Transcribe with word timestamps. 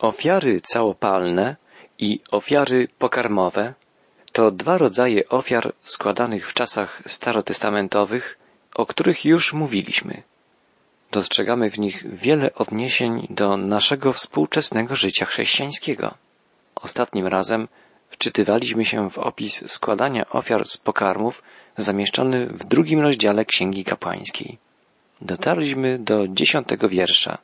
Ofiary 0.00 0.60
całopalne 0.60 1.56
i 1.98 2.20
ofiary 2.30 2.88
pokarmowe 2.98 3.74
to 4.32 4.50
dwa 4.50 4.78
rodzaje 4.78 5.28
ofiar 5.28 5.72
składanych 5.82 6.48
w 6.48 6.54
czasach 6.54 7.02
starotestamentowych, 7.06 8.38
o 8.74 8.86
których 8.86 9.24
już 9.24 9.52
mówiliśmy. 9.52 10.22
Dostrzegamy 11.10 11.70
w 11.70 11.78
nich 11.78 12.16
wiele 12.16 12.54
odniesień 12.54 13.26
do 13.30 13.56
naszego 13.56 14.12
współczesnego 14.12 14.96
życia 14.96 15.26
chrześcijańskiego. 15.26 16.14
Ostatnim 16.74 17.26
razem 17.26 17.68
wczytywaliśmy 18.10 18.84
się 18.84 19.10
w 19.10 19.18
opis 19.18 19.72
składania 19.72 20.30
ofiar 20.30 20.68
z 20.68 20.76
pokarmów 20.76 21.42
zamieszczony 21.76 22.46
w 22.46 22.64
drugim 22.64 23.00
rozdziale 23.00 23.44
Księgi 23.44 23.84
Kapłańskiej. 23.84 24.58
Dotarliśmy 25.20 25.98
do 25.98 26.28
dziesiątego 26.28 26.88
wiersza. 26.88 27.38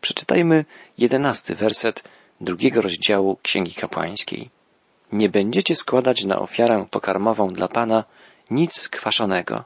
Przeczytajmy 0.00 0.64
jedenasty 0.98 1.54
werset 1.54 2.04
drugiego 2.40 2.80
rozdziału 2.80 3.36
Księgi 3.42 3.74
Kapłańskiej. 3.74 4.50
Nie 5.12 5.28
będziecie 5.28 5.74
składać 5.76 6.24
na 6.24 6.38
ofiarę 6.38 6.86
pokarmową 6.90 7.48
dla 7.48 7.68
Pana 7.68 8.04
nic 8.50 8.88
kwaszonego, 8.88 9.64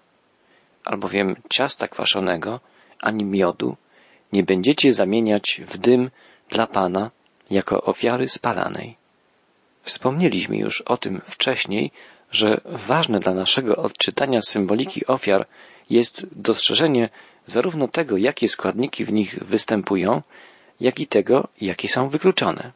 albowiem 0.84 1.36
ciasta 1.50 1.88
kwaszonego 1.88 2.60
ani 3.00 3.24
miodu 3.24 3.76
nie 4.32 4.42
będziecie 4.42 4.92
zamieniać 4.92 5.60
w 5.66 5.78
dym 5.78 6.10
dla 6.48 6.66
Pana 6.66 7.10
jako 7.50 7.82
ofiary 7.82 8.28
spalanej. 8.28 8.96
Wspomnieliśmy 9.82 10.56
już 10.56 10.80
o 10.80 10.96
tym 10.96 11.20
wcześniej, 11.24 11.90
że 12.32 12.60
ważne 12.64 13.20
dla 13.20 13.34
naszego 13.34 13.76
odczytania 13.76 14.42
symboliki 14.42 15.06
ofiar 15.06 15.46
jest 15.90 16.26
dostrzeżenie 16.32 17.08
zarówno 17.46 17.88
tego, 17.88 18.16
jakie 18.16 18.48
składniki 18.48 19.04
w 19.04 19.12
nich 19.12 19.38
występują, 19.44 20.22
jak 20.80 21.00
i 21.00 21.06
tego, 21.06 21.48
jakie 21.60 21.88
są 21.88 22.08
wykluczone. 22.08 22.72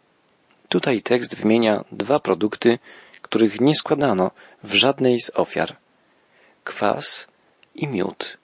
Tutaj 0.69 1.03
tekst 1.03 1.37
wymienia 1.37 1.85
dwa 1.93 2.21
produkty, 2.21 2.79
których 3.23 3.61
nie 3.61 3.75
składano 3.75 4.31
w 4.63 4.75
żadnej 4.75 5.21
z 5.21 5.31
ofiar. 5.35 5.77
Kwas 6.65 7.29
i 7.75 7.87
miód. 7.87 8.39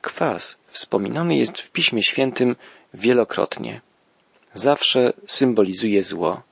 Kwas 0.00 0.58
wspominany 0.68 1.36
jest 1.36 1.60
w 1.60 1.70
Piśmie 1.70 2.02
Świętym 2.02 2.56
wielokrotnie. 2.94 3.80
Zawsze 4.52 5.12
symbolizuje 5.26 6.02
zło. 6.02 6.42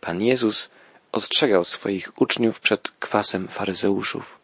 Pan 0.00 0.22
Jezus 0.22 0.70
ostrzegał 1.12 1.64
swoich 1.64 2.20
uczniów 2.20 2.60
przed 2.60 2.90
kwasem 2.90 3.48
faryzeuszów. 3.48 4.38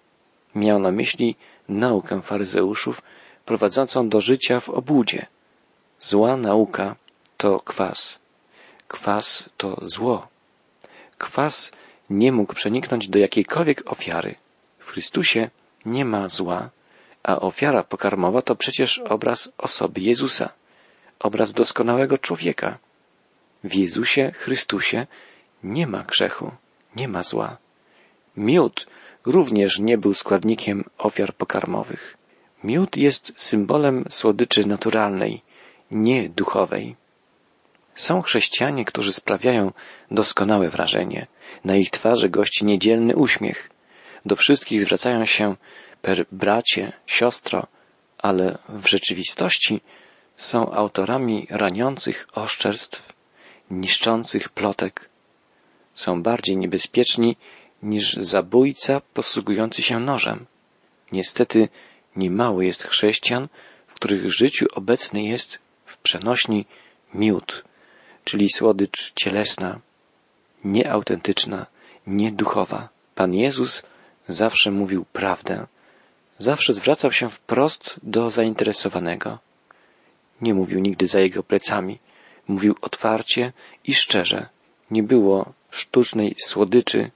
Miał 0.55 0.79
na 0.79 0.91
myśli 0.91 1.37
naukę 1.69 2.23
faryzeuszów 2.23 3.03
prowadzącą 3.45 4.09
do 4.09 4.21
życia 4.21 4.61
w 4.61 4.69
obłudzie. 4.69 5.27
Zła 5.99 6.37
nauka 6.37 6.97
to 7.37 7.61
kwas. 7.61 8.21
Kwas 8.89 9.51
to 9.57 9.77
zło. 9.83 10.29
Kwas 11.19 11.73
nie 12.11 12.33
mógł 12.33 12.55
przeniknąć 12.55 13.09
do 13.09 13.19
jakiejkolwiek 13.19 13.93
ofiary. 13.93 14.35
W 14.79 14.91
Chrystusie 14.91 15.51
nie 15.87 16.05
ma 16.05 16.29
zła, 16.29 16.71
a 17.23 17.41
ofiara 17.41 17.83
pokarmowa 17.83 18.43
to 18.43 18.57
przecież 18.57 18.99
obraz 18.99 19.53
osoby 19.59 20.01
Jezusa, 20.01 20.53
obraz 21.19 21.53
doskonałego 21.53 22.19
człowieka. 22.19 22.79
W 23.65 23.75
Jezusie 23.75 24.33
Chrystusie 24.35 25.07
nie 25.65 25.87
ma 25.87 26.03
grzechu, 26.03 26.51
nie 26.97 27.09
ma 27.09 27.23
zła. 27.23 27.57
Miód 28.37 28.87
również 29.27 29.79
nie 29.79 29.99
był 29.99 30.15
składnikiem 30.15 30.85
ofiar 30.99 31.35
pokarmowych. 31.35 32.17
Miód 32.65 32.97
jest 32.97 33.33
symbolem 33.37 34.05
słodyczy 34.09 34.67
naturalnej, 34.67 35.43
nie 35.91 36.29
duchowej. 36.29 36.97
Są 37.95 38.23
chrześcijanie, 38.23 38.85
którzy 38.85 39.13
sprawiają 39.13 39.73
doskonałe 40.11 40.69
wrażenie. 40.69 41.27
Na 41.65 41.77
ich 41.77 41.91
twarzy 41.91 42.29
gości 42.29 42.65
niedzielny 42.65 43.17
uśmiech. 43.17 43.71
Do 44.25 44.37
wszystkich 44.37 44.81
zwracają 44.81 45.25
się 45.25 45.57
per 46.03 46.27
bracie, 46.33 46.93
siostro, 47.07 47.67
ale 48.19 48.59
w 48.69 48.87
rzeczywistości 48.87 49.81
są 50.37 50.73
autorami 50.73 51.47
raniących 51.51 52.29
oszczerstw, 52.33 53.13
niszczących 53.71 54.49
plotek. 54.49 55.14
Są 55.95 56.23
bardziej 56.23 56.57
niebezpieczni 56.57 57.37
niż 57.83 58.13
zabójca 58.15 59.01
posługujący 59.15 59.83
się 59.83 60.01
nożem. 60.01 60.47
Niestety 61.13 61.69
niemało 62.17 62.63
jest 62.63 62.83
chrześcijan, 62.83 63.49
w 63.87 63.95
których 63.95 64.33
życiu 64.33 64.67
obecny 64.75 65.25
jest 65.25 65.59
w 65.85 65.99
przenośni 65.99 66.67
miód, 67.15 67.65
czyli 68.25 68.49
słodycz 68.51 69.13
cielesna, 69.13 69.81
nieautentyczna, 70.65 71.67
nieduchowa. 72.07 72.89
Pan 73.15 73.35
Jezus 73.35 73.83
zawsze 74.29 74.71
mówił 74.71 75.05
prawdę, 75.13 75.67
zawsze 76.39 76.75
zwracał 76.75 77.13
się 77.13 77.29
wprost 77.29 78.01
do 78.03 78.31
zainteresowanego. 78.31 79.39
Nie 80.41 80.55
mówił 80.55 80.81
nigdy 80.81 81.07
za 81.07 81.21
jego 81.21 81.43
plecami, 81.43 81.99
mówił 82.49 82.75
otwarcie 82.81 83.53
i 83.85 83.95
szczerze. 83.95 84.49
Nie 84.91 85.03
było 85.03 85.53
sztucznej 85.75 86.35
słodyczy, 86.39 87.11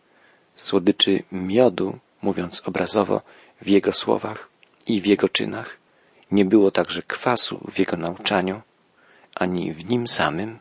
słodyczy 0.56 1.22
miodu, 1.32 1.98
mówiąc 2.22 2.62
obrazowo, 2.64 3.22
w 3.62 3.68
jego 3.68 3.92
słowach 3.92 4.48
i 4.86 5.00
w 5.00 5.06
jego 5.06 5.28
czynach. 5.28 5.76
Nie 6.30 6.44
było 6.44 6.70
także 6.70 7.02
kwasu 7.02 7.60
w 7.72 7.78
jego 7.78 7.96
nauczaniu, 7.96 8.60
ani 9.34 9.72
w 9.72 9.90
nim 9.90 10.06
samym. 10.06 10.58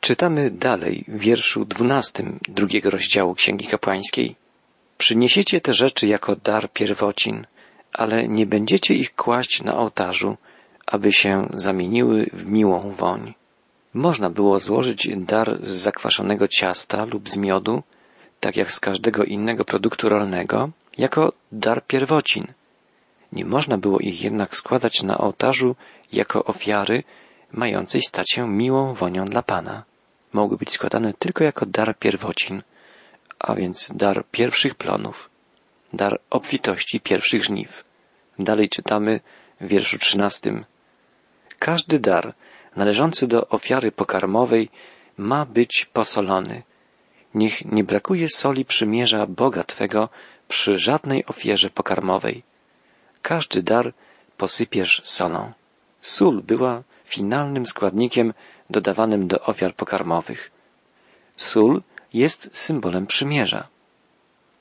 Czytamy 0.00 0.50
dalej 0.50 1.04
w 1.08 1.18
wierszu 1.18 1.64
dwunastym 1.64 2.38
drugiego 2.48 2.90
rozdziału 2.90 3.34
Księgi 3.34 3.66
Kapłańskiej. 3.66 4.36
Przyniesiecie 4.98 5.60
te 5.60 5.72
rzeczy 5.72 6.06
jako 6.06 6.36
dar 6.36 6.72
pierwocin, 6.72 7.46
ale 7.92 8.28
nie 8.28 8.46
będziecie 8.46 8.94
ich 8.94 9.14
kłaść 9.14 9.62
na 9.62 9.76
ołtarzu, 9.76 10.36
aby 10.86 11.12
się 11.12 11.48
zamieniły 11.54 12.26
w 12.32 12.46
miłą 12.46 12.90
woń. 12.90 13.34
Można 13.94 14.30
było 14.30 14.58
złożyć 14.60 15.08
dar 15.16 15.58
z 15.62 15.70
zakwaszonego 15.70 16.48
ciasta 16.48 17.04
lub 17.04 17.28
z 17.28 17.36
miodu, 17.36 17.82
tak 18.40 18.56
jak 18.56 18.72
z 18.72 18.80
każdego 18.80 19.24
innego 19.24 19.64
produktu 19.64 20.08
rolnego, 20.08 20.70
jako 20.98 21.32
dar 21.52 21.86
pierwocin. 21.86 22.46
Nie 23.32 23.44
można 23.44 23.78
było 23.78 23.98
ich 23.98 24.22
jednak 24.22 24.56
składać 24.56 25.02
na 25.02 25.18
ołtarzu 25.18 25.76
jako 26.12 26.44
ofiary 26.44 27.04
mającej 27.52 28.02
stać 28.02 28.30
się 28.30 28.48
miłą 28.48 28.94
wonią 28.94 29.24
dla 29.24 29.42
Pana. 29.42 29.84
Mogły 30.32 30.56
być 30.56 30.72
składane 30.72 31.14
tylko 31.14 31.44
jako 31.44 31.66
dar 31.66 31.98
pierwocin, 31.98 32.62
a 33.38 33.54
więc 33.54 33.90
dar 33.94 34.24
pierwszych 34.30 34.74
plonów, 34.74 35.30
dar 35.92 36.20
obfitości 36.30 37.00
pierwszych 37.00 37.44
żniw. 37.44 37.84
Dalej 38.38 38.68
czytamy 38.68 39.20
w 39.60 39.66
wierszu 39.66 39.98
trzynastym. 39.98 40.64
Każdy 41.58 42.00
dar 42.00 42.34
należący 42.76 43.26
do 43.26 43.48
ofiary 43.48 43.92
pokarmowej 43.92 44.68
ma 45.18 45.44
być 45.44 45.86
posolony. 45.92 46.62
Niech 47.34 47.64
nie 47.64 47.84
brakuje 47.84 48.28
soli 48.28 48.64
przymierza 48.64 49.26
Boga 49.26 49.64
Twego 49.64 50.08
przy 50.48 50.78
żadnej 50.78 51.26
ofierze 51.26 51.70
pokarmowej. 51.70 52.42
Każdy 53.22 53.62
dar 53.62 53.92
posypiesz 54.36 55.00
solą. 55.04 55.52
Sól 56.00 56.42
była 56.42 56.82
finalnym 57.04 57.66
składnikiem 57.66 58.34
dodawanym 58.70 59.28
do 59.28 59.40
ofiar 59.40 59.74
pokarmowych. 59.74 60.50
Sól 61.36 61.82
jest 62.12 62.50
symbolem 62.52 63.06
przymierza. 63.06 63.68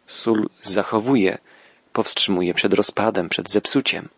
Sól 0.06 0.50
zachowuje, 0.62 1.38
powstrzymuje 1.94 2.54
przed 2.54 2.74
rozpadem, 2.74 3.30
przed 3.30 3.50
zepsuciem. 3.50 4.10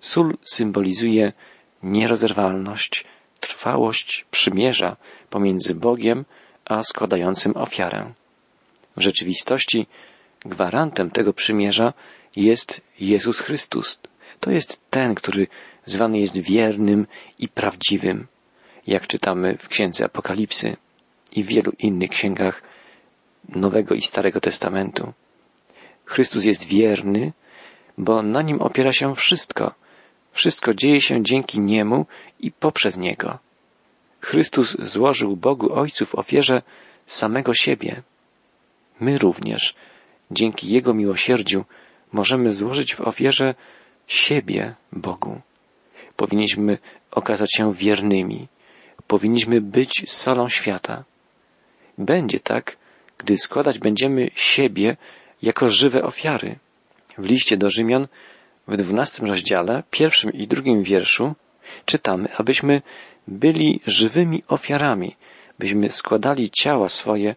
Sól 0.00 0.36
symbolizuje 0.44 1.32
nierozerwalność, 1.82 3.04
trwałość 3.40 4.24
przymierza 4.30 4.96
pomiędzy 5.30 5.74
Bogiem 5.74 6.24
a 6.64 6.82
składającym 6.82 7.56
ofiarę. 7.56 8.12
W 8.96 9.00
rzeczywistości 9.00 9.86
gwarantem 10.40 11.10
tego 11.10 11.32
przymierza 11.32 11.92
jest 12.36 12.80
Jezus 13.00 13.40
Chrystus. 13.40 14.00
To 14.40 14.50
jest 14.50 14.80
ten, 14.90 15.14
który 15.14 15.46
zwany 15.84 16.18
jest 16.18 16.38
wiernym 16.38 17.06
i 17.38 17.48
prawdziwym, 17.48 18.26
jak 18.86 19.06
czytamy 19.06 19.56
w 19.58 19.68
Księdze 19.68 20.04
Apokalipsy 20.04 20.76
i 21.32 21.44
w 21.44 21.46
wielu 21.46 21.72
innych 21.78 22.10
księgach 22.10 22.62
Nowego 23.48 23.94
i 23.94 24.00
Starego 24.00 24.40
Testamentu. 24.40 25.12
Chrystus 26.04 26.44
jest 26.44 26.66
wierny, 26.66 27.32
bo 27.98 28.22
na 28.22 28.42
nim 28.42 28.62
opiera 28.62 28.92
się 28.92 29.14
wszystko. 29.14 29.74
Wszystko 30.32 30.74
dzieje 30.74 31.00
się 31.00 31.22
dzięki 31.22 31.60
Niemu 31.60 32.06
i 32.40 32.52
poprzez 32.52 32.96
Niego. 32.96 33.38
Chrystus 34.20 34.76
złożył 34.80 35.36
Bogu 35.36 35.72
Ojcu 35.74 36.06
w 36.06 36.14
ofierze 36.14 36.62
samego 37.06 37.54
siebie. 37.54 38.02
My 39.00 39.18
również, 39.18 39.74
dzięki 40.30 40.68
Jego 40.68 40.94
miłosierdziu, 40.94 41.64
możemy 42.12 42.52
złożyć 42.52 42.94
w 42.94 43.00
ofierze 43.00 43.54
siebie 44.06 44.74
Bogu. 44.92 45.40
Powinniśmy 46.16 46.78
okazać 47.10 47.48
się 47.56 47.74
wiernymi, 47.74 48.48
powinniśmy 49.06 49.60
być 49.60 50.04
solą 50.06 50.48
świata. 50.48 51.04
Będzie 51.98 52.40
tak, 52.40 52.76
gdy 53.18 53.36
składać 53.36 53.78
będziemy 53.78 54.30
siebie 54.34 54.96
jako 55.42 55.68
żywe 55.68 56.02
ofiary. 56.02 56.58
W 57.18 57.24
liście 57.24 57.56
do 57.56 57.70
Rzymian 57.70 58.08
w 58.68 58.76
dwunastym 58.76 59.28
rozdziale, 59.28 59.82
pierwszym 59.90 60.32
i 60.32 60.46
drugim 60.46 60.82
wierszu 60.82 61.34
czytamy, 61.84 62.28
abyśmy 62.36 62.82
byli 63.28 63.80
żywymi 63.86 64.42
ofiarami, 64.48 65.16
byśmy 65.58 65.88
składali 65.88 66.50
ciała 66.50 66.88
swoje 66.88 67.34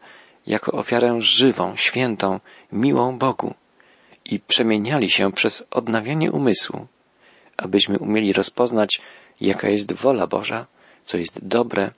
jako 0.48 0.72
ofiarę 0.72 1.22
żywą, 1.22 1.76
świętą, 1.76 2.40
miłą 2.72 3.18
Bogu 3.18 3.54
i 4.26 4.40
przemieniali 4.40 5.10
się 5.10 5.32
przez 5.32 5.64
odnawianie 5.72 6.32
umysłu, 6.32 6.88
abyśmy 7.58 8.00
umieli 8.00 8.34
rozpoznać, 8.34 9.02
jaka 9.42 9.70
jest 9.70 9.94
wola 9.94 10.28
Boża, 10.28 10.66
co 11.06 11.18
jest 11.18 11.40
dobre, 11.48 11.92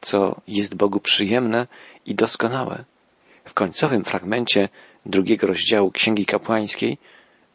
co 0.00 0.40
jest 0.48 0.74
Bogu 0.74 1.00
przyjemne 1.00 1.66
i 2.06 2.14
doskonałe. 2.14 2.84
W 3.44 3.54
końcowym 3.54 4.04
fragmencie 4.04 4.68
drugiego 5.06 5.46
rozdziału 5.46 5.90
Księgi 5.90 6.26
Kapłańskiej 6.26 6.98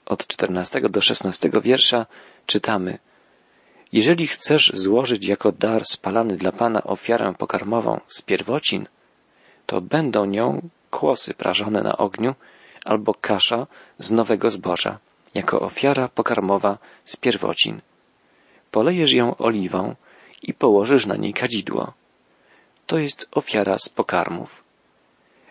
od 0.05 0.27
14 0.27 0.81
do 0.89 1.01
16 1.01 1.49
wiersza 1.63 2.05
czytamy 2.45 2.99
Jeżeli 3.91 4.27
chcesz 4.27 4.71
złożyć 4.73 5.25
jako 5.25 5.51
dar 5.51 5.85
spalany 5.85 6.35
dla 6.35 6.51
Pana 6.51 6.83
ofiarę 6.83 7.33
pokarmową 7.37 7.99
z 8.07 8.21
pierwocin, 8.21 8.87
to 9.65 9.81
będą 9.81 10.25
nią 10.25 10.69
kłosy 10.91 11.33
prażone 11.33 11.81
na 11.81 11.97
ogniu 11.97 12.35
albo 12.85 13.13
kasza 13.13 13.67
z 13.99 14.11
nowego 14.11 14.49
zboża, 14.49 14.99
jako 15.33 15.59
ofiara 15.59 16.07
pokarmowa 16.07 16.77
z 17.05 17.15
pierwocin. 17.15 17.81
Polejesz 18.71 19.13
ją 19.13 19.37
oliwą 19.37 19.95
i 20.43 20.53
położysz 20.53 21.05
na 21.05 21.15
niej 21.15 21.33
kadzidło. 21.33 21.93
To 22.87 22.97
jest 22.97 23.27
ofiara 23.31 23.77
z 23.77 23.89
pokarmów. 23.89 24.63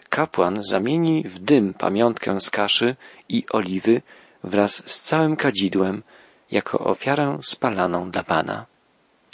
Kapłan 0.09 0.65
zamieni 0.65 1.25
w 1.29 1.39
dym 1.39 1.75
pamiątkę 1.75 2.41
z 2.41 2.51
kaszy 2.51 2.97
i 3.29 3.45
oliwy 3.51 4.03
wraz 4.44 4.82
z 4.87 5.00
całym 5.00 5.37
kadzidłem 5.37 6.02
jako 6.50 6.79
ofiarę 6.79 7.38
spalaną 7.43 8.11
dla 8.11 8.23
Pana. 8.23 8.67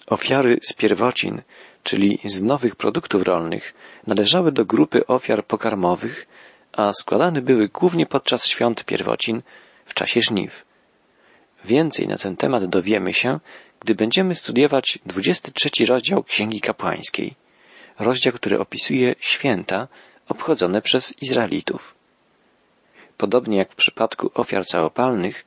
Ofiary 0.07 0.59
z 0.63 0.73
pierwocin, 0.73 1.43
czyli 1.83 2.19
z 2.25 2.43
nowych 2.43 2.77
produktów 2.77 3.23
rolnych, 3.23 3.75
należały 4.07 4.53
do 4.53 4.65
grupy 4.65 5.07
ofiar 5.07 5.47
pokarmowych, 5.47 6.27
a 6.73 6.93
składane 6.93 7.43
były 7.43 7.69
głównie 7.69 8.07
podczas 8.07 8.47
świąt 8.47 8.85
pierwocin 8.85 9.43
w 9.85 9.95
czasie 9.95 10.21
żniw. 10.21 10.65
Więcej 11.65 12.09
na 12.09 12.17
ten 12.17 12.37
temat 12.37 12.65
dowiemy 12.65 13.15
się, 13.15 13.41
gdy 13.81 13.95
będziemy 13.95 14.35
studiować 14.35 14.99
23 15.07 15.71
rozdział 15.87 16.23
Księgi 16.23 16.61
Kapłańskiej, 16.61 17.35
rozdział, 17.99 18.33
który 18.33 18.59
opisuje 18.59 19.15
święta 19.21 19.89
obchodzone 20.29 20.83
przez 20.83 21.23
Izraelitów. 21.23 22.00
Podobnie 23.21 23.59
jak 23.59 23.73
w 23.73 23.77
przypadku 23.77 24.31
ofiar 24.35 24.67
całopalnych, 24.67 25.45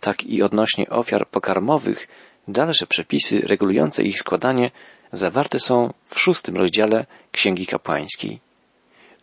tak 0.00 0.24
i 0.24 0.42
odnośnie 0.42 0.88
ofiar 0.88 1.28
pokarmowych, 1.28 2.08
dalsze 2.48 2.86
przepisy 2.86 3.40
regulujące 3.40 4.02
ich 4.02 4.18
składanie 4.18 4.70
zawarte 5.12 5.60
są 5.60 5.92
w 6.04 6.20
szóstym 6.20 6.56
rozdziale 6.56 7.06
Księgi 7.32 7.66
Kapłańskiej. 7.66 8.40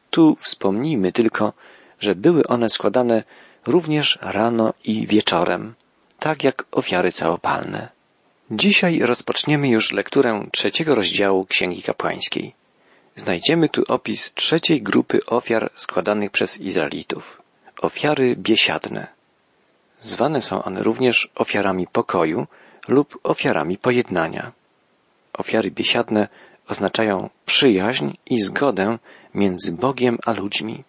Tu 0.10 0.36
wspomnijmy 0.36 1.12
tylko, 1.12 1.54
że 2.00 2.16
były 2.16 2.48
one 2.48 2.70
składane 2.70 3.24
również 3.68 4.20
rano 4.22 4.74
i 4.84 5.08
wieczorem, 5.08 5.74
tak 6.20 6.44
jak 6.44 6.66
ofiary 6.72 7.12
całopalne. 7.12 7.90
Dzisiaj 8.52 9.00
rozpoczniemy 9.00 9.70
już 9.70 9.92
lekturę 9.92 10.48
trzeciego 10.52 10.96
rozdziału 10.96 11.46
Księgi 11.46 11.82
Kapłańskiej. 11.82 12.54
Znajdziemy 13.16 13.70
tu 13.70 13.84
opis 13.88 14.34
trzeciej 14.34 14.82
grupy 14.82 15.26
ofiar 15.26 15.72
składanych 15.76 16.32
przez 16.32 16.62
Izraelitów. 16.62 17.45
Ofiary 17.82 18.36
biesiadne. 18.36 19.08
Zwane 20.02 20.42
są 20.42 20.64
one 20.64 20.84
również 20.84 21.30
ofiarami 21.36 21.88
pokoju 21.88 22.48
lub 22.88 23.20
ofiarami 23.24 23.78
pojednania. 23.78 24.52
Ofiary 25.34 25.72
biesiadne 25.72 26.28
oznaczają 26.68 27.30
przyjaźń 27.46 28.12
i 28.26 28.42
zgodę 28.42 28.98
między 29.34 29.72
Bogiem 29.72 30.18
a 30.26 30.34
ludźmi. 30.34 30.84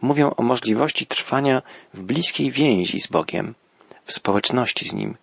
Mówią 0.00 0.34
o 0.36 0.42
możliwości 0.42 1.06
trwania 1.06 1.62
w 1.94 2.02
bliskiej 2.02 2.50
więzi 2.50 3.00
z 3.00 3.06
Bogiem, 3.06 3.54
w 4.04 4.12
społeczności 4.12 4.88
z 4.88 4.92
Nim, 4.92 5.16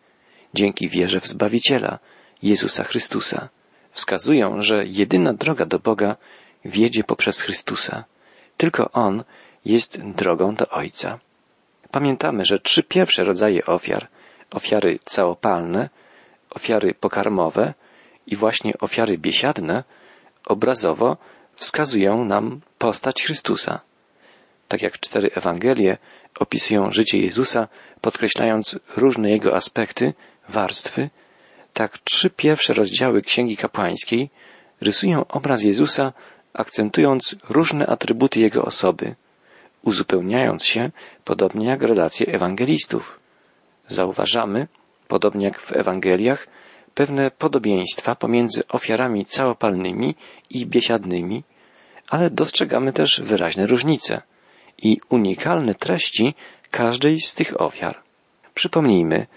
dzięki 0.53 0.89
wierze 0.89 1.19
w 1.19 1.27
Zbawiciela, 1.27 1.99
Jezusa 2.43 2.83
Chrystusa. 2.83 3.49
Wskazują, 3.91 4.61
że 4.61 4.85
jedyna 4.85 5.33
droga 5.33 5.65
do 5.65 5.79
Boga 5.79 6.15
wiedzie 6.65 7.03
poprzez 7.03 7.41
Chrystusa. 7.41 8.03
Tylko 8.57 8.91
On 8.91 9.23
jest 9.67 10.01
drogą 10.01 10.55
do 10.55 10.69
Ojca. 10.69 11.19
Pamiętamy, 11.91 12.45
że 12.45 12.59
trzy 12.59 12.83
pierwsze 12.83 13.23
rodzaje 13.23 13.65
ofiar, 13.65 14.07
ofiary 14.51 14.99
całopalne, 15.05 15.89
ofiary 16.49 16.93
pokarmowe 16.93 17.73
i 18.27 18.35
właśnie 18.35 18.71
ofiary 18.81 19.17
biesiadne, 19.17 19.83
obrazowo 20.45 21.17
wskazują 21.55 22.25
nam 22.25 22.61
postać 22.77 23.23
Chrystusa. 23.23 23.79
Tak 24.67 24.81
jak 24.81 24.99
cztery 24.99 25.29
Ewangelie 25.35 25.97
opisują 26.39 26.91
życie 26.91 27.17
Jezusa, 27.17 27.67
podkreślając 28.01 28.79
różne 28.97 29.29
jego 29.29 29.55
aspekty, 29.55 30.13
warstwy, 30.49 31.09
tak 31.73 31.97
trzy 31.97 32.29
pierwsze 32.29 32.73
rozdziały 32.73 33.21
Księgi 33.21 33.57
Kapłańskiej 33.57 34.29
rysują 34.81 35.27
obraz 35.27 35.63
Jezusa, 35.63 36.13
akcentując 36.53 37.35
różne 37.49 37.87
atrybuty 37.87 38.39
jego 38.39 38.61
osoby, 38.65 39.15
uzupełniając 39.83 40.65
się, 40.65 40.91
podobnie 41.25 41.67
jak 41.67 41.81
relacje 41.81 42.27
ewangelistów. 42.27 43.19
Zauważamy, 43.87 44.67
podobnie 45.07 45.45
jak 45.45 45.61
w 45.61 45.73
Ewangeliach, 45.73 46.47
pewne 46.93 47.31
podobieństwa 47.31 48.15
pomiędzy 48.15 48.67
ofiarami 48.67 49.25
całopalnymi 49.25 50.15
i 50.49 50.65
biesiadnymi, 50.65 51.43
ale 52.09 52.29
dostrzegamy 52.29 52.93
też 52.93 53.21
wyraźne 53.23 53.67
różnice 53.67 54.21
i 54.77 54.97
unikalne 55.09 55.75
treści 55.75 56.35
każdej 56.71 57.19
z 57.19 57.33
tych 57.33 57.61
ofiar. 57.61 58.01
Przypomnijmy, 58.53 59.27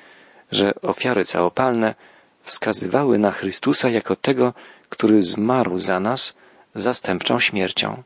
że 0.53 0.73
ofiary 0.83 1.25
całopalne 1.25 1.95
wskazywały 2.43 3.19
na 3.19 3.31
Chrystusa 3.31 3.89
jako 3.89 4.17
tego, 4.17 4.55
który 4.89 5.23
zmarł 5.23 5.79
za 5.79 6.01
nas 6.01 6.35
zastępczą 6.75 7.39
śmiercią, 7.39 8.03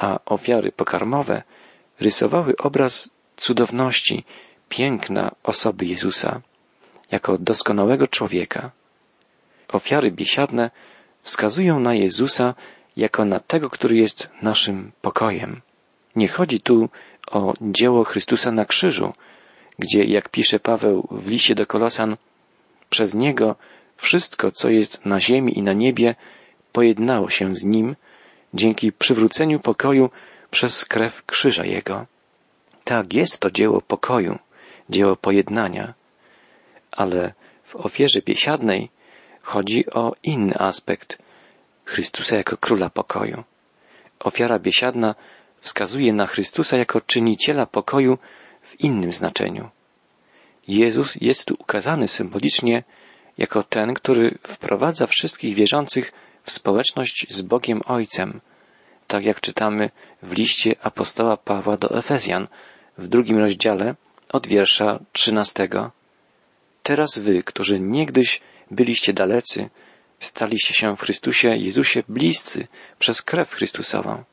a 0.00 0.18
ofiary 0.26 0.72
pokarmowe 0.72 1.42
rysowały 2.00 2.54
obraz 2.58 3.10
cudowności, 3.36 4.24
piękna 4.68 5.30
osoby 5.42 5.84
Jezusa, 5.84 6.40
jako 7.10 7.38
doskonałego 7.38 8.06
człowieka. 8.06 8.70
Ofiary 9.68 10.10
biesiadne 10.10 10.70
wskazują 11.22 11.80
na 11.80 11.94
Jezusa 11.94 12.54
jako 12.96 13.24
na 13.24 13.40
tego, 13.40 13.70
który 13.70 13.96
jest 13.96 14.30
naszym 14.42 14.92
pokojem. 15.02 15.60
Nie 16.16 16.28
chodzi 16.28 16.60
tu 16.60 16.88
o 17.30 17.54
dzieło 17.60 18.04
Chrystusa 18.04 18.52
na 18.52 18.64
krzyżu, 18.64 19.12
gdzie, 19.78 20.04
jak 20.04 20.28
pisze 20.28 20.58
Paweł 20.58 21.08
w 21.10 21.28
liście 21.28 21.54
do 21.54 21.66
Kolosan, 21.66 22.16
przez 22.90 23.14
Niego 23.14 23.56
wszystko, 23.96 24.50
co 24.50 24.68
jest 24.68 25.06
na 25.06 25.20
ziemi 25.20 25.58
i 25.58 25.62
na 25.62 25.72
niebie, 25.72 26.14
pojednało 26.72 27.28
się 27.28 27.56
z 27.56 27.64
Nim 27.64 27.96
dzięki 28.54 28.92
przywróceniu 28.92 29.60
pokoju 29.60 30.10
przez 30.50 30.84
krew 30.84 31.26
krzyża 31.26 31.64
Jego. 31.64 32.06
Tak, 32.84 33.14
jest 33.14 33.38
to 33.40 33.50
dzieło 33.50 33.80
pokoju, 33.80 34.38
dzieło 34.90 35.16
pojednania, 35.16 35.94
ale 36.92 37.32
w 37.64 37.76
ofierze 37.76 38.20
biesiadnej 38.22 38.90
chodzi 39.42 39.90
o 39.90 40.12
inny 40.22 40.54
aspekt 40.58 41.18
Chrystusa 41.84 42.36
jako 42.36 42.56
króla 42.56 42.90
pokoju. 42.90 43.44
Ofiara 44.20 44.58
biesiadna 44.58 45.14
wskazuje 45.60 46.12
na 46.12 46.26
Chrystusa 46.26 46.76
jako 46.76 47.00
czyniciela 47.00 47.66
pokoju 47.66 48.18
w 48.62 48.80
innym 48.80 49.12
znaczeniu. 49.12 49.70
Jezus 50.68 51.16
jest 51.20 51.44
tu 51.44 51.54
ukazany 51.58 52.08
symbolicznie 52.08 52.82
jako 53.38 53.62
ten, 53.62 53.94
który 53.94 54.38
wprowadza 54.42 55.06
wszystkich 55.06 55.54
wierzących 55.54 56.12
w 56.42 56.50
społeczność 56.50 57.26
z 57.30 57.42
Bogiem 57.42 57.80
Ojcem, 57.86 58.40
tak 59.10 59.24
jak 59.24 59.40
czytamy 59.40 59.90
w 60.22 60.32
liście 60.32 60.74
apostoła 60.82 61.36
Pawła 61.36 61.76
do 61.76 61.98
Efezjan 61.98 62.48
w 62.98 63.08
drugim 63.08 63.38
rozdziale 63.38 63.94
od 64.32 64.46
wiersza 64.46 64.98
trzynastego. 65.12 65.90
Teraz 66.82 67.18
wy, 67.18 67.42
którzy 67.42 67.80
niegdyś 67.80 68.40
byliście 68.70 69.12
dalecy, 69.12 69.70
staliście 70.20 70.74
się 70.74 70.96
w 70.96 71.00
Chrystusie 71.00 71.48
Jezusie 71.48 72.02
bliscy 72.08 72.68
przez 72.98 73.22
krew 73.22 73.52
Chrystusową, 73.52 74.24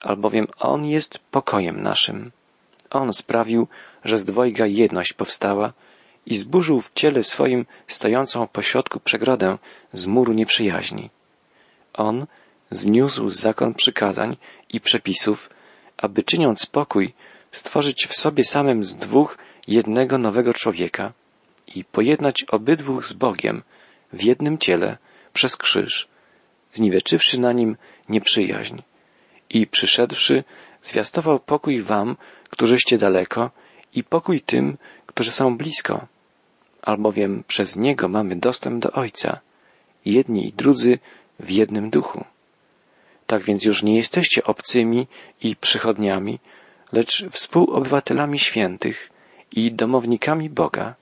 albowiem 0.00 0.46
On 0.58 0.86
jest 0.86 1.18
pokojem 1.18 1.82
naszym. 1.82 2.30
On 2.90 3.12
sprawił, 3.12 3.68
że 4.04 4.18
z 4.18 4.24
dwojga 4.24 4.66
jedność 4.66 5.12
powstała 5.12 5.72
i 6.26 6.36
zburzył 6.36 6.80
w 6.80 6.92
ciele 6.94 7.24
swoim 7.24 7.66
stojącą 7.86 8.46
pośrodku 8.46 9.00
przegrodę 9.00 9.58
z 9.92 10.06
muru 10.06 10.32
nieprzyjaźni. 10.32 11.10
On 11.94 12.26
zniósł 12.70 13.28
zakon 13.28 13.74
przykazań 13.74 14.36
i 14.72 14.80
przepisów, 14.80 15.50
aby 15.96 16.22
czyniąc 16.22 16.66
pokój, 16.66 17.14
stworzyć 17.52 18.06
w 18.06 18.16
sobie 18.16 18.44
samym 18.44 18.84
z 18.84 18.96
dwóch 18.96 19.38
jednego 19.68 20.18
nowego 20.18 20.54
człowieka 20.54 21.12
i 21.74 21.84
pojednać 21.84 22.44
obydwu 22.48 23.02
z 23.02 23.12
Bogiem 23.12 23.62
w 24.12 24.22
jednym 24.22 24.58
ciele 24.58 24.98
przez 25.32 25.56
krzyż, 25.56 26.08
zniweczywszy 26.72 27.40
na 27.40 27.52
nim 27.52 27.76
nieprzyjaźń 28.08 28.78
i 29.50 29.66
przyszedłszy 29.66 30.44
zwiastował 30.82 31.40
pokój 31.40 31.82
wam, 31.82 32.16
którzyście 32.50 32.98
daleko 32.98 33.50
i 33.94 34.04
pokój 34.04 34.40
tym, 34.40 34.76
którzy 35.06 35.32
są 35.32 35.56
blisko, 35.56 36.06
albowiem 36.82 37.44
przez 37.46 37.76
Niego 37.76 38.08
mamy 38.08 38.36
dostęp 38.36 38.82
do 38.82 38.92
Ojca, 38.92 39.40
jedni 40.04 40.48
i 40.48 40.52
drudzy 40.52 40.98
w 41.40 41.50
jednym 41.50 41.90
duchu. 41.90 42.24
Tak 43.28 43.42
więc 43.42 43.64
już 43.64 43.82
nie 43.82 43.96
jesteście 43.96 44.44
obcymi 44.44 45.06
i 45.42 45.56
przychodniami, 45.56 46.38
lecz 46.92 47.24
współobywatelami 47.30 48.38
świętych 48.38 49.10
i 49.52 49.72
domownikami 49.72 50.50
Boga, 50.50 50.94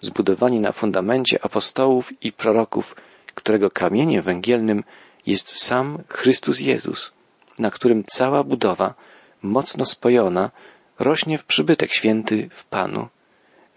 zbudowani 0.00 0.60
na 0.60 0.72
fundamencie 0.72 1.44
apostołów 1.44 2.24
i 2.24 2.32
proroków, 2.32 2.96
którego 3.34 3.70
kamieniem 3.70 4.22
węgielnym 4.22 4.84
jest 5.26 5.62
sam 5.62 5.98
Chrystus 6.08 6.60
Jezus, 6.60 7.12
na 7.58 7.70
którym 7.70 8.04
cała 8.04 8.44
budowa, 8.44 8.94
mocno 9.42 9.84
spojona, 9.84 10.50
rośnie 10.98 11.38
w 11.38 11.44
przybytek 11.44 11.92
święty 11.92 12.48
w 12.52 12.64
Panu, 12.64 13.08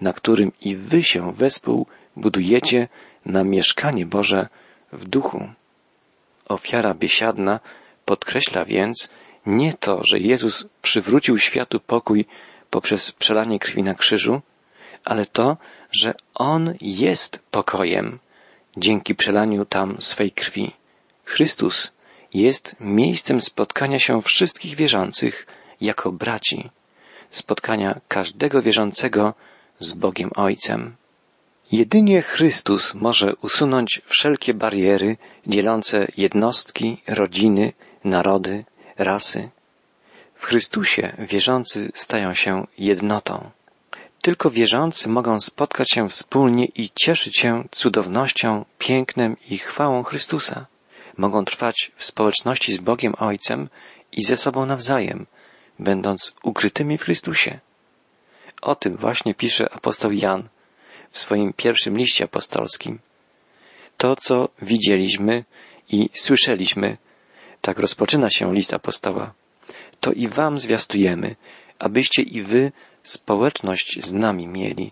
na 0.02 0.14
którym 0.14 0.52
i 0.62 0.76
wy 0.76 1.04
się 1.04 1.34
wespół 1.34 1.88
budujecie 2.16 2.88
na 3.26 3.44
mieszkanie 3.44 4.06
Boże 4.06 4.48
w 4.92 5.08
duchu. 5.08 5.50
Ofiara 6.54 6.94
biesiadna 6.94 7.60
podkreśla 8.06 8.66
więc 8.66 9.10
nie 9.46 9.74
to, 9.74 10.04
że 10.04 10.20
Jezus 10.20 10.68
przywrócił 10.82 11.38
światu 11.38 11.80
pokój 11.80 12.26
poprzez 12.70 13.12
przelanie 13.12 13.60
krwi 13.60 13.84
na 13.84 13.96
krzyżu, 13.96 14.42
ale 15.06 15.26
to, 15.26 15.58
że 15.92 16.14
On 16.34 16.74
jest 16.82 17.40
pokojem 17.52 18.20
dzięki 18.78 19.16
przelaniu 19.16 19.66
tam 19.66 20.02
swej 20.02 20.32
krwi. 20.32 20.76
Chrystus 21.26 21.92
jest 22.34 22.76
miejscem 22.80 23.42
spotkania 23.42 24.00
się 24.00 24.22
wszystkich 24.22 24.76
wierzących 24.76 25.48
jako 25.82 26.12
braci, 26.12 26.70
spotkania 27.30 28.02
każdego 28.08 28.62
wierzącego 28.62 29.34
z 29.80 29.94
Bogiem 29.94 30.32
Ojcem. 30.36 30.96
Jedynie 31.72 32.22
Chrystus 32.22 32.94
może 32.94 33.36
usunąć 33.42 34.02
wszelkie 34.06 34.54
bariery 34.54 35.18
dzielące 35.48 36.08
jednostki, 36.18 37.02
rodziny, 37.08 37.74
narody, 38.04 38.66
rasy. 38.98 39.50
W 40.36 40.46
Chrystusie 40.46 41.16
wierzący 41.20 41.92
stają 41.94 42.34
się 42.34 42.68
jednotą. 42.78 43.50
Tylko 44.22 44.50
wierzący 44.50 45.10
mogą 45.10 45.40
spotkać 45.40 45.92
się 45.92 46.08
wspólnie 46.10 46.66
i 46.66 46.90
cieszyć 46.90 47.40
się 47.40 47.64
cudownością, 47.72 48.66
pięknem 48.80 49.38
i 49.50 49.58
chwałą 49.58 50.04
Chrystusa. 50.04 50.66
Mogą 51.18 51.46
trwać 51.46 51.92
w 51.96 52.06
społeczności 52.06 52.74
z 52.74 52.78
Bogiem 52.78 53.14
Ojcem 53.18 53.70
i 54.12 54.24
ze 54.24 54.38
sobą 54.38 54.66
nawzajem, 54.66 55.26
będąc 55.80 56.34
ukrytymi 56.44 56.98
w 56.98 57.02
Chrystusie. 57.02 57.60
O 58.62 58.76
tym 58.76 58.98
właśnie 58.98 59.34
pisze 59.36 59.74
apostoł 59.74 60.12
Jan 60.12 60.50
w 61.12 61.20
swoim 61.20 61.54
pierwszym 61.54 61.98
liście 61.98 62.24
apostolskim. 62.26 63.00
To, 63.98 64.16
co 64.16 64.50
widzieliśmy 64.62 65.44
i 65.90 66.10
słyszeliśmy, 66.14 66.98
tak 67.62 67.80
rozpoczyna 67.80 68.30
się 68.30 68.54
list 68.54 68.74
apostoła, 68.74 69.34
to 70.00 70.12
i 70.12 70.28
wam 70.28 70.58
zwiastujemy, 70.58 71.36
abyście 71.80 72.22
i 72.22 72.42
wy 72.42 72.72
społeczność 73.04 74.06
z 74.06 74.14
nami 74.14 74.48
mieli. 74.48 74.92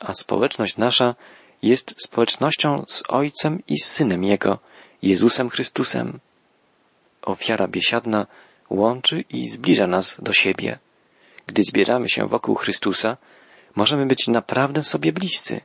A 0.00 0.12
społeczność 0.12 0.76
nasza 0.76 1.14
jest 1.62 1.94
społecznością 2.02 2.84
z 2.88 3.02
Ojcem 3.08 3.62
i 3.68 3.80
Synem 3.80 4.24
Jego, 4.24 4.58
Jezusem 5.02 5.50
Chrystusem. 5.50 6.20
Ofiara 7.22 7.68
biesiadna 7.68 8.26
łączy 8.70 9.24
i 9.30 9.48
zbliża 9.48 9.86
nas 9.86 10.16
do 10.22 10.32
siebie. 10.32 10.78
Gdy 11.46 11.62
zbieramy 11.64 12.08
się 12.08 12.26
wokół 12.26 12.54
Chrystusa, 12.54 13.16
możemy 13.76 14.06
być 14.06 14.28
naprawdę 14.28 14.82
sobie 14.82 15.12
bliscy. 15.12 15.60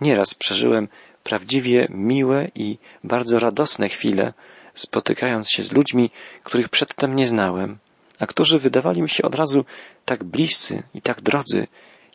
Nieraz 0.00 0.34
przeżyłem 0.34 0.88
prawdziwie 1.24 1.86
miłe 1.90 2.48
i 2.54 2.78
bardzo 3.04 3.38
radosne 3.38 3.88
chwile, 3.88 4.32
spotykając 4.74 5.50
się 5.50 5.62
z 5.62 5.72
ludźmi, 5.72 6.10
których 6.44 6.68
przedtem 6.68 7.16
nie 7.16 7.26
znałem, 7.26 7.78
a 8.18 8.26
którzy 8.26 8.58
wydawali 8.58 9.02
mi 9.02 9.08
się 9.08 9.22
od 9.22 9.34
razu 9.34 9.64
tak 10.04 10.24
bliscy 10.24 10.82
i 10.94 11.02
tak 11.02 11.20
drodzy, 11.20 11.66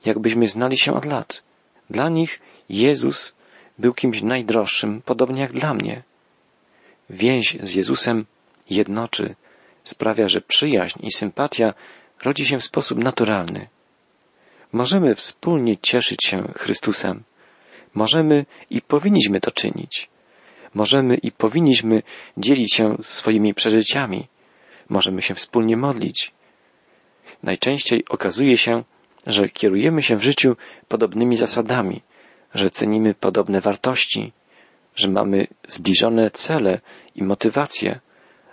jakbyśmy 0.05 0.47
znali 0.47 0.77
się 0.77 0.93
od 0.93 1.05
lat. 1.05 1.43
Dla 1.89 2.09
nich 2.09 2.39
Jezus 2.69 3.35
był 3.79 3.93
kimś 3.93 4.21
najdroższym, 4.21 5.01
podobnie 5.05 5.41
jak 5.41 5.53
dla 5.53 5.73
mnie. 5.73 6.03
Więź 7.09 7.57
z 7.63 7.75
Jezusem 7.75 8.25
jednoczy, 8.69 9.35
sprawia, 9.83 10.27
że 10.27 10.41
przyjaźń 10.41 10.99
i 11.03 11.11
sympatia 11.11 11.73
rodzi 12.23 12.45
się 12.45 12.57
w 12.57 12.63
sposób 12.63 12.99
naturalny. 12.99 13.67
Możemy 14.71 15.15
wspólnie 15.15 15.77
cieszyć 15.77 16.25
się 16.25 16.53
Chrystusem. 16.57 17.23
Możemy 17.93 18.45
i 18.69 18.81
powinniśmy 18.81 19.39
to 19.39 19.51
czynić. 19.51 20.09
Możemy 20.73 21.15
i 21.15 21.31
powinniśmy 21.31 22.03
dzielić 22.37 22.73
się 22.73 22.97
swoimi 23.01 23.53
przeżyciami. 23.53 24.27
Możemy 24.89 25.21
się 25.21 25.33
wspólnie 25.35 25.77
modlić. 25.77 26.31
Najczęściej 27.43 28.05
okazuje 28.09 28.57
się, 28.57 28.83
że 29.27 29.49
kierujemy 29.49 30.01
się 30.01 30.15
w 30.15 30.23
życiu 30.23 30.55
podobnymi 30.87 31.37
zasadami, 31.37 32.01
że 32.53 32.71
cenimy 32.71 33.13
podobne 33.13 33.61
wartości, 33.61 34.33
że 34.95 35.09
mamy 35.09 35.47
zbliżone 35.67 36.31
cele 36.31 36.81
i 37.15 37.23
motywacje, 37.23 37.99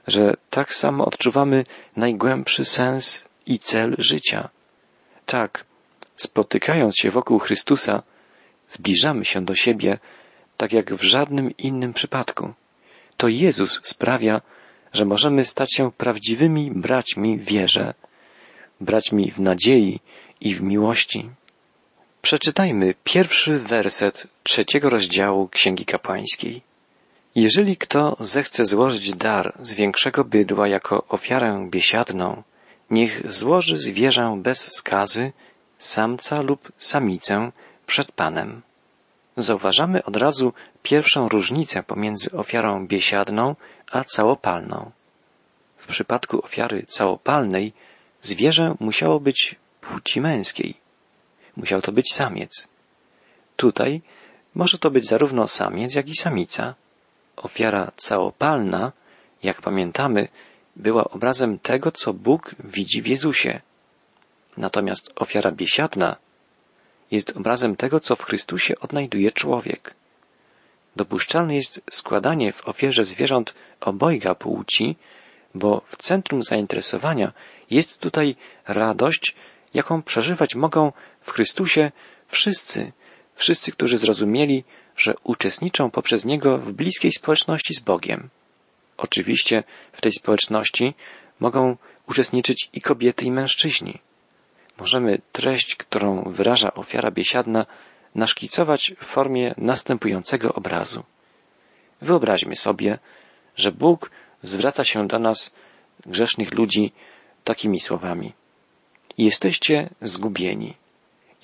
że 0.07 0.35
tak 0.51 0.75
samo 0.75 1.05
odczuwamy 1.05 1.65
najgłębszy 1.97 2.65
sens 2.65 3.25
i 3.47 3.59
cel 3.59 3.95
życia. 3.99 4.49
Tak, 5.27 5.65
spotykając 6.23 6.97
się 6.97 7.11
wokół 7.11 7.39
Chrystusa, 7.39 8.03
zbliżamy 8.69 9.25
się 9.25 9.45
do 9.45 9.55
siebie, 9.55 9.99
tak 10.57 10.73
jak 10.73 10.95
w 10.95 11.03
żadnym 11.03 11.57
innym 11.57 11.93
przypadku. 11.95 12.53
To 13.17 13.29
Jezus 13.29 13.81
sprawia, 13.83 14.41
że 14.93 15.05
możemy 15.05 15.45
stać 15.45 15.75
się 15.75 15.93
prawdziwymi 15.93 16.71
braćmi 16.71 17.39
wierze, 17.39 17.95
braćmi 18.81 19.31
w 19.31 19.41
nadziei 19.41 20.01
i 20.41 20.55
w 20.55 20.63
miłości. 20.63 21.31
Przeczytajmy 22.23 22.95
pierwszy 23.05 23.59
werset 23.59 24.27
trzeciego 24.43 24.89
rozdziału 24.89 25.49
Księgi 25.49 25.85
Kapłańskiej. 25.85 26.63
Jeżeli 27.35 27.77
kto 27.77 28.17
zechce 28.21 28.65
złożyć 28.65 29.15
dar 29.15 29.59
z 29.63 29.75
większego 29.75 30.25
bydła 30.25 30.69
jako 30.69 31.05
ofiarę 31.09 31.69
biesiadną, 31.71 32.43
niech 32.91 33.33
złoży 33.33 33.79
zwierzę 33.79 34.41
bez 34.43 34.77
skazy, 34.77 35.33
samca 35.83 36.43
lub 36.43 36.73
samicę 36.79 37.53
przed 37.87 38.13
Panem. 38.13 38.63
Zauważamy 39.37 40.05
od 40.05 40.17
razu 40.17 40.53
pierwszą 40.83 41.29
różnicę 41.29 41.83
pomiędzy 41.83 42.31
ofiarą 42.33 42.87
biesiadną 42.87 43.57
a 43.93 44.05
całopalną. 44.05 44.91
W 45.77 45.87
przypadku 45.87 46.45
ofiary 46.45 46.87
całopalnej 46.89 47.73
zwierzę 48.23 48.75
musiało 48.81 49.21
być 49.21 49.57
płci 49.81 50.21
męskiej. 50.21 50.75
Musiał 51.57 51.81
to 51.81 51.93
być 51.93 52.13
samiec. 52.13 52.69
Tutaj 53.57 54.03
może 54.55 54.79
to 54.79 54.91
być 54.91 55.07
zarówno 55.07 55.49
samiec, 55.49 55.95
jak 55.95 56.09
i 56.09 56.17
samica. 56.17 56.75
Ofiara 57.37 57.93
całopalna, 57.97 58.93
jak 59.43 59.63
pamiętamy, 59.63 60.29
była 60.77 61.05
obrazem 61.05 61.59
tego, 61.59 61.91
co 61.91 62.13
Bóg 62.13 62.55
widzi 62.59 63.03
w 63.03 63.07
Jezusie. 63.07 63.61
Natomiast 64.57 65.13
ofiara 65.17 65.53
biesiadna 65.53 66.17
jest 67.11 67.37
obrazem 67.37 67.77
tego, 67.77 68.01
co 68.01 68.17
w 68.17 68.23
Chrystusie 68.23 68.75
odnajduje 68.81 69.33
człowiek. 69.33 69.95
Dopuszczalne 70.97 71.57
jest 71.57 71.81
składanie 71.91 72.53
w 72.53 72.69
ofierze 72.69 73.05
zwierząt 73.05 73.55
obojga 73.81 74.35
płci, 74.35 74.97
bo 75.55 75.83
w 75.87 75.97
centrum 75.97 76.43
zainteresowania 76.43 77.33
jest 77.71 78.01
tutaj 78.01 78.37
radość, 78.67 79.35
jaką 79.75 80.03
przeżywać 80.03 80.55
mogą 80.55 80.93
w 81.21 81.31
Chrystusie 81.31 81.93
wszyscy, 82.29 82.93
wszyscy, 83.35 83.73
którzy 83.73 83.99
zrozumieli, 83.99 84.65
że 84.97 85.15
uczestniczą 85.25 85.91
poprzez 85.91 86.25
Niego 86.25 86.59
w 86.59 86.73
bliskiej 86.73 87.13
społeczności 87.13 87.75
z 87.75 87.81
Bogiem. 87.81 88.29
Oczywiście 88.97 89.65
w 89.93 90.01
tej 90.01 90.13
społeczności 90.13 90.95
mogą 91.41 91.77
uczestniczyć 92.09 92.69
i 92.73 92.81
kobiety, 92.81 93.25
i 93.25 93.31
mężczyźni. 93.31 93.99
Możemy 94.79 95.21
treść, 95.33 95.77
którą 95.77 96.23
wyraża 96.23 96.75
ofiara 96.75 97.11
biesiadna, 97.11 97.67
naszkicować 98.15 98.95
w 99.01 99.05
formie 99.05 99.55
następującego 99.57 100.55
obrazu. 100.55 101.03
Wyobraźmy 102.01 102.57
sobie, 102.57 102.99
że 103.57 103.73
Bóg 103.73 104.11
zwraca 104.43 104.85
się 104.85 105.07
do 105.07 105.19
nas, 105.19 105.51
grzesznych 106.07 106.55
ludzi, 106.55 106.93
takimi 107.45 107.81
słowami. 107.81 108.33
Jesteście 109.19 109.91
zgubieni. 110.03 110.75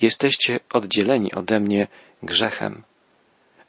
Jesteście 0.01 0.59
oddzieleni 0.73 1.33
ode 1.33 1.59
mnie 1.59 1.87
grzechem. 2.23 2.83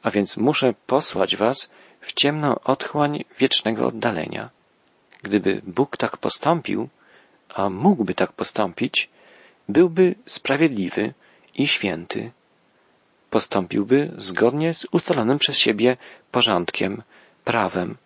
A 0.03 0.11
więc 0.11 0.37
muszę 0.37 0.73
posłać 0.87 1.35
was 1.35 1.71
w 2.01 2.13
ciemną 2.13 2.59
otchłań 2.59 3.23
wiecznego 3.39 3.87
oddalenia. 3.87 4.49
Gdyby 5.23 5.61
Bóg 5.67 5.97
tak 5.97 6.17
postąpił, 6.17 6.89
a 7.55 7.69
mógłby 7.69 8.13
tak 8.13 8.31
postąpić, 8.33 9.09
byłby 9.73 10.15
sprawiedliwy 10.25 11.13
i 11.55 11.67
święty. 11.67 12.31
Postąpiłby 13.29 14.11
zgodnie 14.17 14.73
z 14.73 14.87
ustalonym 14.91 15.37
przez 15.39 15.57
siebie 15.57 15.97
porządkiem, 16.31 17.03
prawem, 17.43 17.97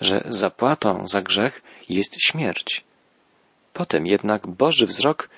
że 0.00 0.24
zapłatą 0.28 1.08
za 1.08 1.22
grzech 1.22 1.62
jest 1.88 2.14
śmierć. 2.20 2.84
Potem 3.72 4.06
jednak 4.06 4.46
Boży 4.46 4.86
wzrok 4.86 5.28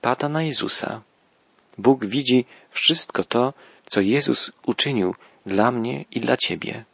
pada 0.00 0.28
na 0.28 0.42
Jezusa. 0.42 1.02
Bóg 1.78 2.06
widzi 2.06 2.44
wszystko 2.70 3.24
to, 3.24 3.54
co 3.86 4.00
Jezus 4.00 4.52
uczynił 4.66 5.14
dla 5.46 5.70
mnie 5.70 6.04
i 6.10 6.20
dla 6.20 6.36
Ciebie. 6.36 6.84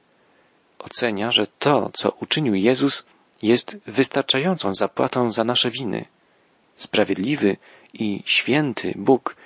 Ocenia, 0.78 1.30
że 1.30 1.46
to, 1.58 1.90
co 1.94 2.10
uczynił 2.20 2.54
Jezus, 2.54 3.04
jest 3.42 3.76
wystarczającą 3.86 4.74
zapłatą 4.74 5.30
za 5.30 5.44
nasze 5.44 5.70
winy. 5.70 6.04
Sprawiedliwy 6.76 7.56
i 7.94 8.22
święty 8.24 8.94
Bóg 8.96 9.36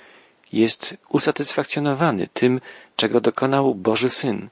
jest 0.52 0.96
usatysfakcjonowany 1.08 2.28
tym, 2.32 2.60
czego 2.96 3.20
dokonał 3.20 3.74
Boży 3.74 4.10
Syn. 4.10 4.48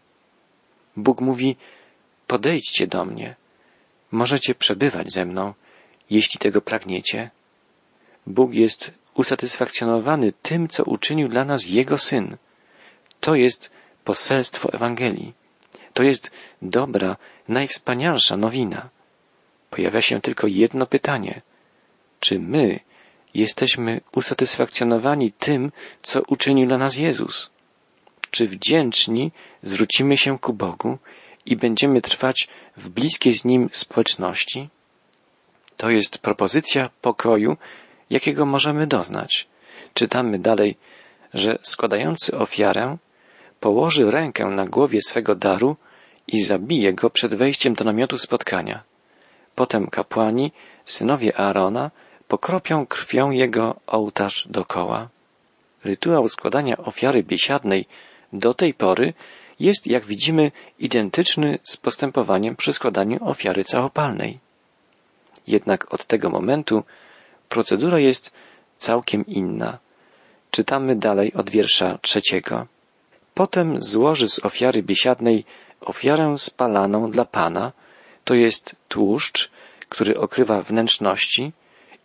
Bóg 0.96 1.20
mówi, 1.20 1.56
podejdźcie 2.26 2.86
do 2.86 3.04
mnie, 3.04 3.36
możecie 4.12 4.54
przebywać 4.54 5.12
ze 5.12 5.24
mną, 5.24 5.54
jeśli 6.10 6.38
tego 6.38 6.60
pragniecie. 6.60 7.30
Bóg 8.26 8.54
jest 8.54 8.90
usatysfakcjonowany 9.14 10.32
tym, 10.42 10.68
co 10.68 10.84
uczynił 10.84 11.28
dla 11.28 11.44
nas 11.44 11.66
Jego 11.66 11.98
Syn. 11.98 12.36
To 13.20 13.34
jest 13.34 13.70
poselstwo 14.04 14.72
Ewangelii. 14.72 15.34
To 15.92 16.02
jest 16.02 16.30
dobra, 16.62 17.16
najwspanialsza 17.48 18.36
nowina. 18.36 18.88
Pojawia 19.70 20.00
się 20.00 20.20
tylko 20.20 20.46
jedno 20.46 20.86
pytanie. 20.86 21.42
Czy 22.20 22.38
my 22.38 22.80
jesteśmy 23.34 24.00
usatysfakcjonowani 24.16 25.32
tym, 25.32 25.72
co 26.02 26.22
uczynił 26.28 26.66
dla 26.68 26.78
nas 26.78 26.96
Jezus? 26.96 27.50
Czy 28.30 28.46
wdzięczni 28.48 29.32
zwrócimy 29.62 30.16
się 30.16 30.38
ku 30.38 30.52
Bogu 30.52 30.98
i 31.46 31.56
będziemy 31.56 32.02
trwać 32.02 32.48
w 32.76 32.88
bliskiej 32.88 33.32
z 33.32 33.44
Nim 33.44 33.68
społeczności? 33.72 34.68
To 35.76 35.90
jest 35.90 36.18
propozycja 36.18 36.90
pokoju, 37.02 37.56
jakiego 38.10 38.46
możemy 38.46 38.86
doznać. 38.86 39.46
Czytamy 39.94 40.38
dalej, 40.38 40.76
że 41.34 41.58
składający 41.62 42.38
ofiarę 42.38 42.96
położy 43.60 44.10
rękę 44.10 44.44
na 44.46 44.66
głowie 44.66 45.00
swego 45.02 45.34
daru 45.34 45.76
i 46.28 46.42
zabije 46.42 46.92
go 46.92 47.10
przed 47.10 47.34
wejściem 47.34 47.74
do 47.74 47.84
namiotu 47.84 48.18
spotkania. 48.18 48.82
Potem 49.54 49.86
kapłani, 49.86 50.52
synowie 50.84 51.40
Aarona, 51.40 51.90
pokropią 52.34 52.86
krwią 52.86 53.30
jego 53.30 53.80
ołtarz 53.86 54.46
dokoła. 54.50 55.08
Rytuał 55.84 56.28
składania 56.28 56.76
ofiary 56.76 57.22
biesiadnej 57.22 57.86
do 58.32 58.54
tej 58.54 58.74
pory 58.74 59.14
jest, 59.60 59.86
jak 59.86 60.04
widzimy, 60.04 60.52
identyczny 60.78 61.58
z 61.64 61.76
postępowaniem 61.76 62.56
przy 62.56 62.72
składaniu 62.72 63.18
ofiary 63.28 63.64
całopalnej. 63.64 64.38
Jednak 65.46 65.94
od 65.94 66.06
tego 66.06 66.30
momentu 66.30 66.84
procedura 67.48 67.98
jest 67.98 68.32
całkiem 68.78 69.26
inna. 69.26 69.78
Czytamy 70.50 70.96
dalej 70.96 71.32
od 71.32 71.50
wiersza 71.50 71.98
trzeciego. 72.02 72.66
Potem 73.35 73.82
złoży 73.82 74.28
z 74.28 74.44
ofiary 74.44 74.82
biesiadnej 74.82 75.44
ofiarę 75.80 76.38
spalaną 76.38 77.11
dla 77.11 77.24
Pana, 77.24 77.72
to 78.24 78.35
jest 78.35 78.76
tłuszcz, 78.88 79.50
który 79.88 80.18
okrywa 80.18 80.62
wnętrzności 80.62 81.52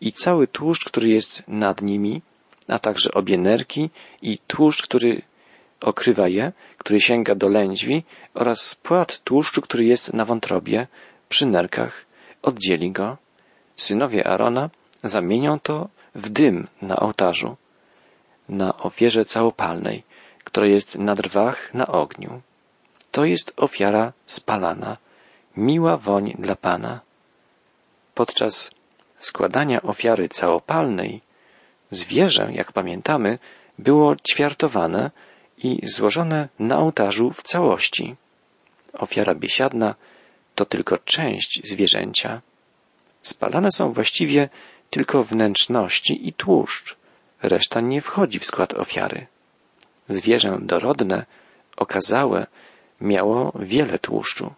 i 0.01 0.11
cały 0.11 0.47
tłuszcz, 0.47 0.85
który 0.85 1.09
jest 1.09 1.43
nad 1.47 1.81
nimi, 1.81 2.21
a 2.67 2.79
także 2.79 3.11
obie 3.11 3.37
nerki 3.37 3.89
i 4.21 4.37
tłuszcz, 4.37 4.81
który 4.83 5.21
okrywa 5.81 6.27
je, 6.27 6.51
który 6.77 6.99
sięga 6.99 7.35
do 7.35 7.49
lędźwi 7.49 8.03
oraz 8.33 8.75
płat 8.75 9.23
tłuszczu, 9.23 9.61
który 9.61 9.85
jest 9.85 10.13
na 10.13 10.25
wątrobie, 10.25 10.87
przy 11.29 11.45
nerkach, 11.45 12.05
oddzieli 12.41 12.91
go. 12.91 13.17
Synowie 13.75 14.27
Arona 14.27 14.69
zamienią 15.03 15.59
to 15.59 15.89
w 16.15 16.29
dym 16.29 16.67
na 16.81 16.95
ołtarzu, 16.95 17.55
na 18.49 18.77
ofierze 18.77 19.25
całopalnej, 19.25 20.03
która 20.43 20.67
jest 20.67 20.97
na 20.97 21.15
drwach 21.15 21.73
na 21.73 21.87
ogniu. 21.87 22.41
To 23.11 23.25
jest 23.25 23.53
ofiara 23.57 24.13
spalana, 24.25 24.97
miła 25.57 25.97
woń 25.97 26.35
dla 26.39 26.55
Pana. 26.55 26.99
Podczas 28.15 28.71
składania 29.19 29.81
ofiary 29.81 30.29
całopalnej 30.29 31.21
zwierzę, 31.91 32.49
jak 32.53 32.71
pamiętamy, 32.71 33.39
było 33.79 34.15
ćwiartowane 34.15 35.11
i 35.57 35.79
złożone 35.83 36.49
na 36.59 36.77
ołtarzu 36.77 37.31
w 37.31 37.43
całości. 37.43 38.15
Ofiara 38.93 39.35
biesiadna 39.35 39.95
to 40.55 40.65
tylko 40.65 40.97
część 40.97 41.61
zwierzęcia. 41.63 42.41
Spalane 43.21 43.71
są 43.71 43.91
właściwie 43.91 44.49
tylko 44.89 45.23
wnętrzności 45.23 46.27
i 46.27 46.33
tłuszcz. 46.33 46.95
Reszta 47.41 47.81
nie 47.81 48.01
wchodzi 48.01 48.39
w 48.39 48.45
skład 48.45 48.73
ofiary. 48.73 49.27
Zwierzę 50.09 50.57
dorodne, 50.61 51.25
okazałe, 51.77 52.47
miało 53.01 53.51
wiele 53.59 53.99
tłuszczu. 53.99 54.53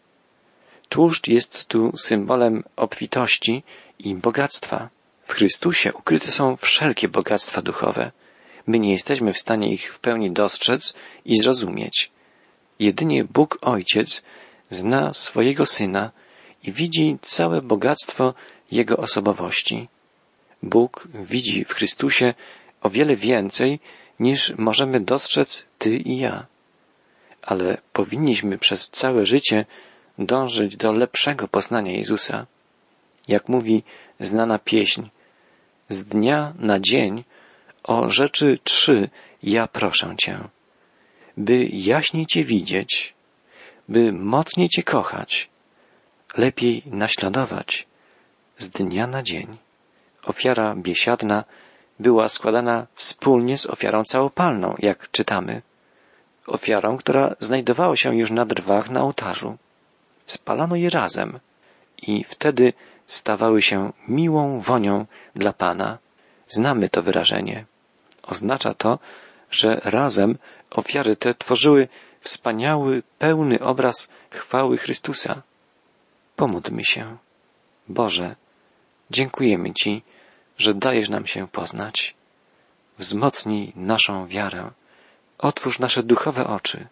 Tłuszcz 0.92 1.28
jest 1.28 1.68
tu 1.68 1.98
symbolem 1.98 2.64
obfitości 2.76 3.64
i 4.00 4.16
bogactwa. 4.16 4.90
W 5.24 5.34
Chrystusie 5.34 5.94
ukryte 5.94 6.32
są 6.32 6.58
wszelkie 6.58 7.08
bogactwa 7.08 7.62
duchowe. 7.62 8.12
My 8.68 8.80
nie 8.80 8.92
jesteśmy 8.92 9.34
w 9.34 9.38
stanie 9.38 9.74
ich 9.74 9.94
w 9.94 10.00
pełni 10.00 10.32
dostrzec 10.32 10.94
i 11.26 11.42
zrozumieć. 11.42 12.12
Jedynie 12.80 13.24
Bóg 13.24 13.58
Ojciec 13.62 14.24
zna 14.70 15.14
swojego 15.14 15.66
Syna 15.66 16.12
i 16.64 16.72
widzi 16.72 17.18
całe 17.22 17.62
bogactwo 17.62 18.34
Jego 18.72 18.98
osobowości. 18.98 19.88
Bóg 20.64 21.08
widzi 21.14 21.66
w 21.66 21.74
Chrystusie 21.74 22.34
o 22.82 22.90
wiele 22.90 23.16
więcej 23.16 23.80
niż 24.20 24.54
możemy 24.58 25.00
dostrzec 25.00 25.66
Ty 25.78 25.98
i 25.98 26.18
ja. 26.18 26.46
Ale 27.42 27.78
powinniśmy 27.94 28.58
przez 28.58 28.90
całe 28.90 29.26
życie 29.26 29.66
dążyć 30.20 30.78
do 30.78 30.92
lepszego 30.92 31.48
poznania 31.48 31.92
Jezusa. 31.92 32.46
Jak 33.28 33.50
mówi 33.50 33.84
znana 34.20 34.60
pieśń, 34.60 35.02
z 35.90 36.04
dnia 36.04 36.54
na 36.60 36.80
dzień 36.80 37.24
o 37.84 38.10
rzeczy 38.10 38.58
trzy 38.64 39.10
ja 39.44 39.68
proszę 39.68 40.16
Cię, 40.18 40.40
by 41.38 41.66
jaśniej 41.66 42.26
Cię 42.26 42.44
widzieć, 42.44 43.14
by 43.90 44.14
mocniej 44.14 44.70
Cię 44.70 44.84
kochać, 44.84 45.50
lepiej 46.38 46.84
naśladować 46.86 47.88
z 48.58 48.70
dnia 48.70 49.08
na 49.08 49.24
dzień. 49.24 49.58
Ofiara 50.24 50.76
biesiadna 50.76 51.44
była 52.00 52.28
składana 52.28 52.88
wspólnie 52.94 53.58
z 53.58 53.66
ofiarą 53.66 54.04
całopalną, 54.04 54.76
jak 54.80 55.12
czytamy. 55.12 55.62
Ofiarą, 56.48 56.98
która 56.98 57.36
znajdowała 57.40 57.96
się 57.96 58.16
już 58.16 58.32
na 58.32 58.46
drwach 58.46 58.90
na 58.90 59.02
ołtarzu. 59.02 59.58
Spalano 60.32 60.76
je 60.76 60.90
razem 60.90 61.40
i 62.02 62.24
wtedy 62.24 62.74
stawały 63.08 63.62
się 63.62 63.94
miłą 64.08 64.60
wonią 64.60 65.06
dla 65.36 65.54
Pana. 65.54 65.98
Znamy 66.48 66.90
to 66.90 67.02
wyrażenie. 67.04 67.66
Oznacza 68.24 68.74
to, 68.74 69.00
że 69.52 69.82
razem 69.84 70.38
ofiary 70.70 71.16
te 71.16 71.34
tworzyły 71.34 71.88
wspaniały, 72.22 73.04
pełny 73.20 73.60
obraz 73.60 74.12
chwały 74.30 74.78
Chrystusa. 74.78 75.42
Pomódlmy 76.36 76.84
się. 76.84 77.18
Boże, 77.88 78.36
dziękujemy 79.12 79.74
Ci, 79.74 80.04
że 80.58 80.74
dajesz 80.74 81.10
nam 81.10 81.28
się 81.28 81.48
poznać. 81.48 82.16
Wzmocnij 82.98 83.74
naszą 83.76 84.28
wiarę. 84.28 84.72
Otwórz 85.38 85.80
nasze 85.80 86.04
duchowe 86.04 86.48
oczy, 86.48 86.88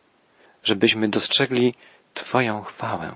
żebyśmy 0.63 1.07
dostrzegli 1.07 1.73
Twoją 2.13 2.61
chwałę. 2.61 3.11